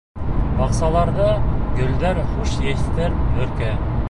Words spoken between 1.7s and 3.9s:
гөлдәр хуш еҫтәр бөркә.